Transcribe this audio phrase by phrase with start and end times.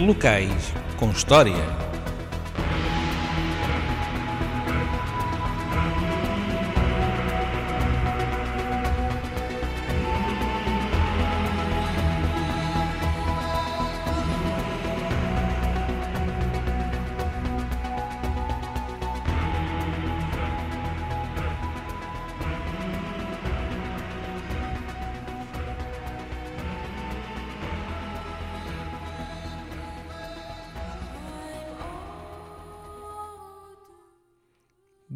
[0.00, 1.89] Locais com História.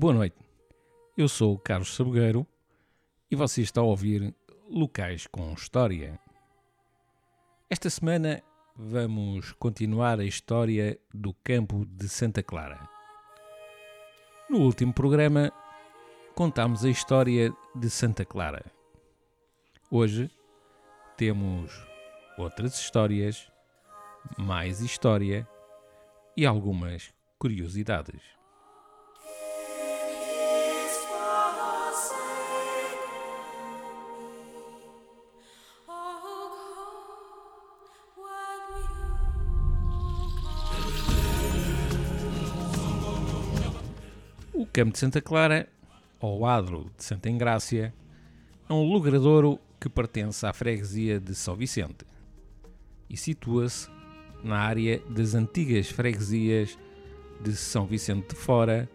[0.04, 0.36] Boa noite.
[1.16, 2.46] Eu sou o Carlos Sabogueiro
[3.30, 4.34] e você está a ouvir
[4.68, 6.20] Locais com História.
[7.70, 8.42] Esta semana
[8.76, 12.86] vamos continuar a história do campo de Santa Clara.
[14.50, 15.50] No último programa
[16.34, 18.62] contámos a história de Santa Clara.
[19.90, 20.30] Hoje
[21.16, 21.72] temos
[22.36, 23.50] outras histórias,
[24.36, 25.48] mais história
[26.36, 28.33] e algumas curiosidades.
[44.74, 45.68] Campo de Santa Clara,
[46.18, 47.94] ou Adro de Santa Engrácia,
[48.68, 52.04] é um logradouro que pertence à freguesia de São Vicente
[53.08, 53.88] e situa-se
[54.42, 56.76] na área das antigas freguesias
[57.40, 58.90] de São Vicente de Fora,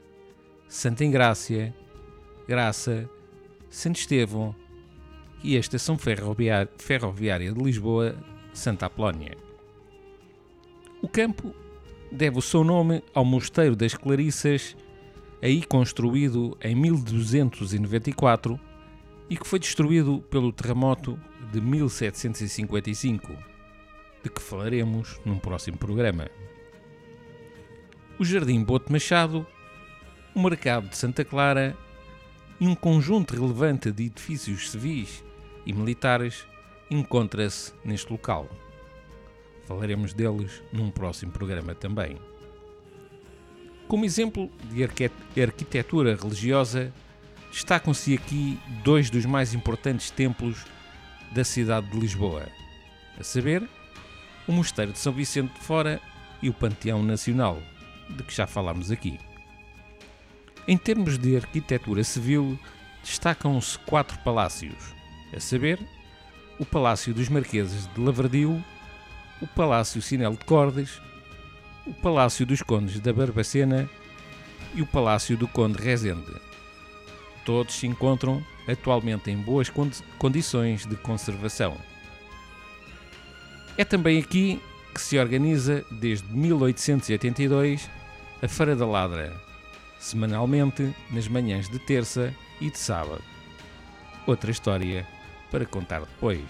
[0.67, 1.73] Santa Engrácia,
[2.45, 3.09] Graça,
[3.69, 4.53] Santo Estevão
[5.41, 8.17] e a Estação Ferroviária, Ferroviária de Lisboa,
[8.53, 9.37] Santa Apolónia.
[11.01, 11.55] O campo
[12.11, 14.75] deve o seu nome ao Mosteiro das Clarissas,
[15.41, 18.59] aí construído em 1294
[19.29, 21.19] e que foi destruído pelo terremoto
[21.51, 23.31] de 1755,
[24.23, 26.29] de que falaremos num próximo programa.
[28.17, 29.45] O Jardim Bote Machado,
[30.35, 31.77] o Mercado de Santa Clara
[32.59, 35.23] e um conjunto relevante de edifícios civis
[35.65, 36.45] e militares
[36.91, 38.49] encontra-se neste local.
[39.65, 42.17] Falaremos deles num próximo programa também.
[43.89, 46.93] Como exemplo de arquitetura religiosa,
[47.51, 50.63] destacam-se aqui dois dos mais importantes templos
[51.31, 52.47] da cidade de Lisboa,
[53.19, 53.67] a saber,
[54.47, 55.99] o Mosteiro de São Vicente de Fora
[56.39, 57.59] e o Panteão Nacional,
[58.11, 59.19] de que já falámos aqui.
[60.67, 62.59] Em termos de arquitetura civil,
[63.03, 64.93] destacam-se quatro palácios,
[65.35, 65.79] a saber,
[66.59, 68.63] o Palácio dos Marqueses de Lavradio,
[69.41, 71.01] o Palácio Sinel de Cordes,
[71.85, 73.89] o Palácio dos Condes da Barbacena
[74.73, 76.33] e o Palácio do Conde Rezende.
[77.45, 79.71] Todos se encontram atualmente em boas
[80.17, 81.77] condições de conservação.
[83.77, 84.61] É também aqui
[84.93, 87.89] que se organiza, desde 1882,
[88.41, 89.33] a Feira da Ladra,
[89.99, 93.23] semanalmente nas manhãs de terça e de sábado.
[94.27, 95.07] Outra história
[95.49, 96.41] para contar depois.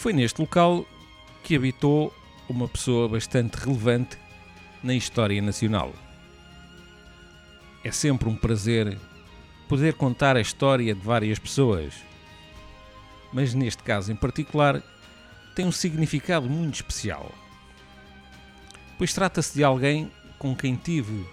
[0.00, 0.86] Foi neste local
[1.42, 2.10] que habitou
[2.48, 4.16] uma pessoa bastante relevante
[4.82, 5.92] na história nacional.
[7.84, 8.98] É sempre um prazer
[9.68, 11.92] poder contar a história de várias pessoas,
[13.30, 14.82] mas neste caso em particular
[15.54, 17.30] tem um significado muito especial,
[18.96, 21.26] pois trata-se de alguém com quem tive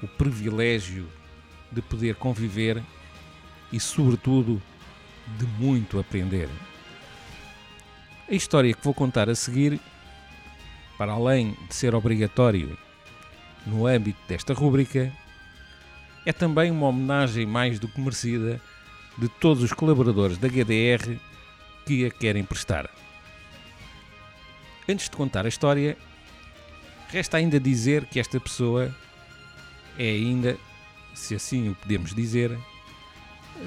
[0.00, 1.08] o privilégio
[1.72, 2.80] de poder conviver
[3.72, 4.62] e, sobretudo,
[5.36, 6.48] de muito aprender.
[8.32, 9.78] A história que vou contar a seguir,
[10.96, 12.78] para além de ser obrigatório
[13.66, 15.12] no âmbito desta rúbrica,
[16.24, 18.58] é também uma homenagem mais do que merecida
[19.18, 21.20] de todos os colaboradores da GDR
[21.84, 22.88] que a querem prestar.
[24.88, 25.94] Antes de contar a história,
[27.08, 28.96] resta ainda dizer que esta pessoa
[29.98, 30.56] é ainda,
[31.14, 32.58] se assim o podemos dizer,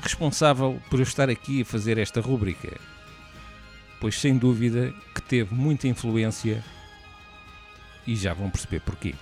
[0.02, 2.95] responsável por eu estar aqui a fazer esta rúbrica
[4.00, 6.64] pois sem dúvida que teve muita influência
[8.06, 9.16] e já vão perceber porquê.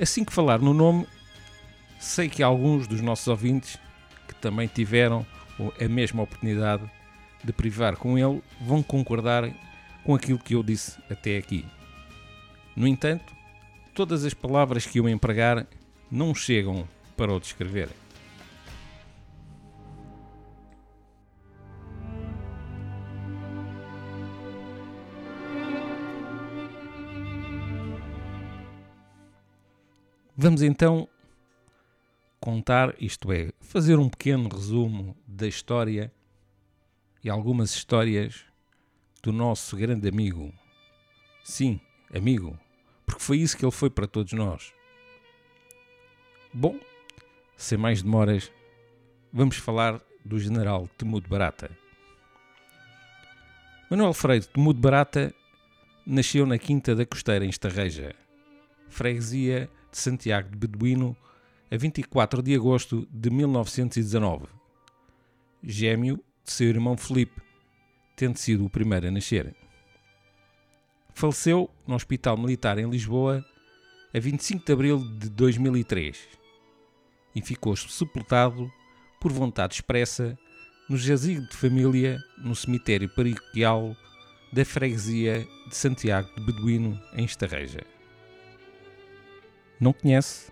[0.00, 1.06] Assim que falar no nome,
[1.98, 3.78] sei que alguns dos nossos ouvintes
[4.26, 5.26] que também tiveram
[5.80, 6.88] a mesma oportunidade
[7.42, 9.50] de privar com ele vão concordar
[10.04, 11.64] com aquilo que eu disse até aqui.
[12.76, 13.32] No entanto,
[13.94, 15.66] todas as palavras que eu empregar
[16.10, 17.88] não chegam para o descrever.
[30.40, 31.08] Vamos então
[32.38, 36.12] contar, isto é, fazer um pequeno resumo da história
[37.24, 38.44] e algumas histórias
[39.20, 40.54] do nosso grande amigo.
[41.42, 41.80] Sim,
[42.14, 42.56] amigo,
[43.04, 44.72] porque foi isso que ele foi para todos nós.
[46.54, 46.78] Bom,
[47.56, 48.52] sem mais demoras,
[49.32, 51.68] vamos falar do general Temudo Barata.
[53.90, 55.34] Manuel Freire Temudo Barata
[56.06, 58.14] nasceu na Quinta da Costeira, em Estarreja,
[58.88, 61.16] freguesia de Santiago de Beduíno,
[61.70, 64.46] a 24 de agosto de 1919.
[65.62, 67.40] Gêmeo de seu irmão Felipe,
[68.16, 69.54] tendo sido o primeiro a nascer.
[71.12, 73.44] Faleceu no Hospital Militar em Lisboa
[74.14, 76.16] a 25 de abril de 2003
[77.34, 78.70] e ficou sepultado
[79.20, 80.38] por vontade expressa
[80.88, 83.94] no jazigo de família no cemitério paroquial
[84.52, 87.97] da freguesia de Santiago de Beduíno, em Estarreja.
[89.80, 90.50] Não conhece?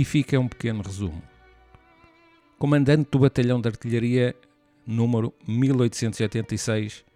[0.00, 1.22] Aqui fica um pequeno resumo.
[2.60, 4.36] Comandante do Batalhão de Artilharia
[4.86, 7.06] número 1886,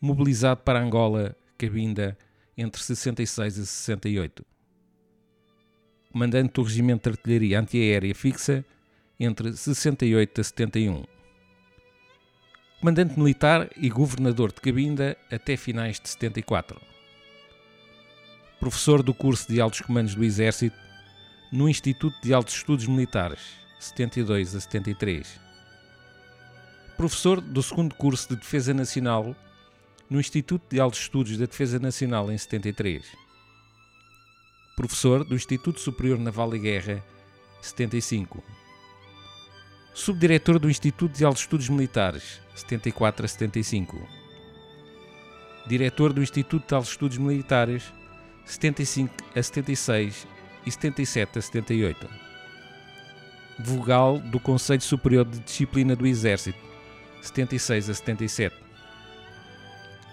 [0.00, 2.18] mobilizado para Angola, Cabinda,
[2.56, 4.44] entre 66 e 68.
[6.10, 8.64] Comandante do Regimento de Artilharia Antiaérea Fixa,
[9.20, 11.04] entre 68 a 71.
[12.80, 16.76] Comandante Militar e Governador de Cabinda até finais de 74.
[18.58, 20.76] Professor do curso de Altos Comandos do Exército
[21.52, 25.40] no Instituto de Altos Estudos Militares, 72 a 73.
[26.96, 29.36] Professor do segundo curso de Defesa Nacional
[30.10, 33.04] no Instituto de Altos Estudos da Defesa Nacional em 73.
[34.74, 37.04] Professor do Instituto Superior Naval e Guerra,
[37.60, 38.42] 75.
[39.94, 44.08] Subdiretor do Instituto de Altos Estudos Militares, 74 a 75.
[45.66, 47.92] Diretor do Instituto de Altos Estudos Militares,
[48.44, 50.26] 75 a 76
[50.64, 52.27] e 77 a 78.
[53.58, 56.58] Vogal do Conselho Superior de Disciplina do Exército,
[57.22, 58.56] 76 a 77.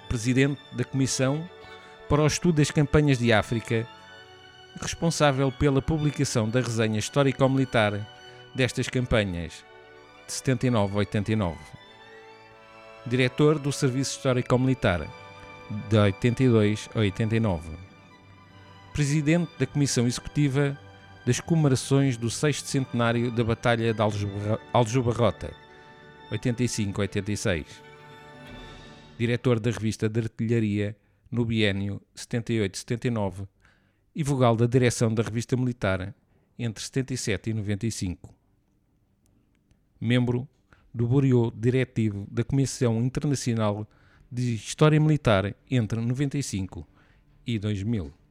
[0.09, 1.47] Presidente da Comissão
[2.09, 3.88] para o Estudo das Campanhas de África,
[4.81, 8.07] responsável pela publicação da resenha histórico-militar
[8.53, 9.63] destas campanhas,
[10.25, 11.57] de 79 a 89.
[13.06, 15.07] Diretor do Serviço Histórico-Militar,
[15.89, 17.86] de 82 a 89
[18.95, 20.80] presidente da Comissão Executiva
[21.25, 24.01] das comemorações do 6 centenário da Batalha de
[24.71, 25.51] Aljubarrota,
[26.31, 27.65] 85-86.
[29.17, 30.95] Diretor da revista de artilharia
[31.31, 33.47] no biênio 78-79
[34.15, 36.13] e vogal da direção da revista militar
[36.59, 38.33] entre 77 e 95.
[39.99, 40.47] Membro
[40.94, 43.89] do Bureau Diretivo da Comissão Internacional
[44.31, 46.87] de História Militar entre 95
[47.47, 48.24] e 2000.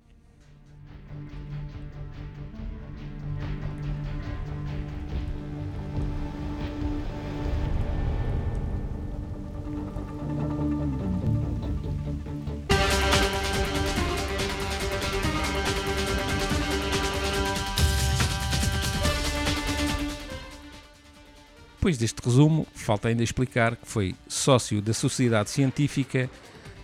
[21.85, 26.31] Depois deste resumo, falta ainda explicar que foi sócio da Sociedade Científica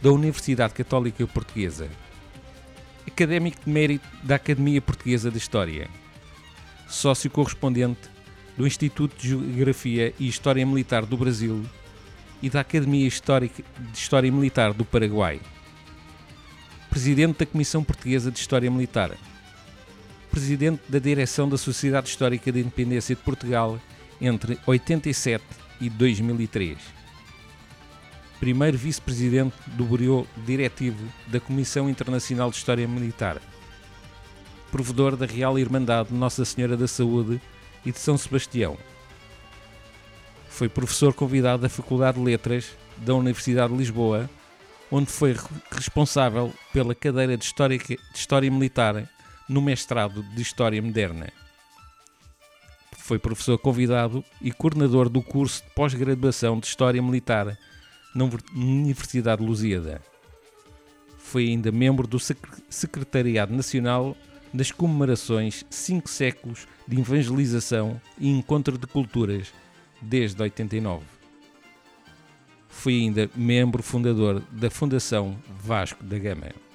[0.03, 1.89] da Universidade Católica Portuguesa,
[3.09, 5.89] académico de mérito da Academia Portuguesa de História,
[6.87, 8.11] sócio correspondente
[8.59, 11.65] do Instituto de Geografia e História Militar do Brasil
[12.43, 15.41] e da Academia Histórica de História Militar do Paraguai,
[16.91, 19.17] presidente da Comissão Portuguesa de História Militar,
[20.31, 23.81] presidente da direção da Sociedade Histórica de Independência de Portugal
[24.21, 25.43] entre 87
[25.81, 26.79] e 2003.
[28.39, 33.41] Primeiro vice-presidente do Bureau Diretivo da Comissão Internacional de História Militar.
[34.71, 37.41] Provedor da Real Irmandade Nossa Senhora da Saúde
[37.85, 38.79] e de São Sebastião.
[40.49, 44.29] Foi professor convidado da Faculdade de Letras da Universidade de Lisboa,
[44.91, 45.37] onde foi
[45.71, 49.09] responsável pela cadeira de História, de História Militar
[49.49, 51.33] no mestrado de História Moderna.
[53.11, 57.59] Foi professor convidado e coordenador do curso de pós-graduação de História Militar
[58.15, 58.25] na
[58.55, 60.01] Universidade de Lusíada.
[61.19, 64.17] Foi ainda membro do Secretariado Nacional
[64.55, 69.53] das comemorações Cinco Séculos de Evangelização e Encontro de Culturas
[70.01, 71.05] desde 89.
[72.69, 76.70] Foi ainda membro fundador da Fundação Vasco da Gama.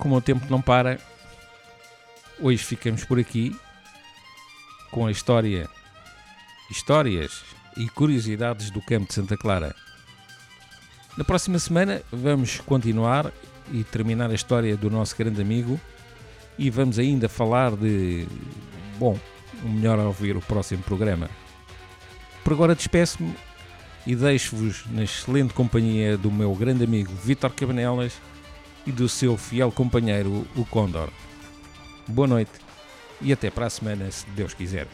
[0.00, 0.98] Como o tempo não para,
[2.40, 3.54] hoje ficamos por aqui
[4.90, 5.68] com a história,
[6.70, 7.42] histórias
[7.76, 9.76] e curiosidades do campo de Santa Clara.
[11.18, 13.30] Na próxima semana vamos continuar
[13.70, 15.78] e terminar a história do nosso grande amigo
[16.58, 18.26] e vamos ainda falar de.
[18.98, 19.18] Bom,
[19.62, 21.28] o melhor a ouvir o próximo programa.
[22.42, 23.36] Por agora despeço-me
[24.06, 28.14] e deixo-vos na excelente companhia do meu grande amigo Vítor Cabanelas
[28.86, 31.10] e do seu fiel companheiro, o Condor.
[32.06, 32.52] Boa noite
[33.20, 34.86] e até para a semana, se Deus quiser.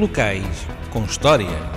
[0.00, 1.75] Locais com história.